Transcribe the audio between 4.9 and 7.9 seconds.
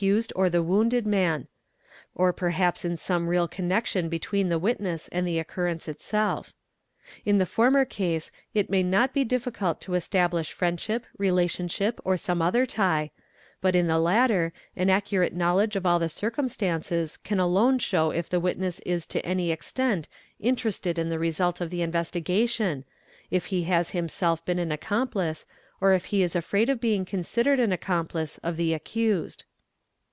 and the occurrence itself. In the former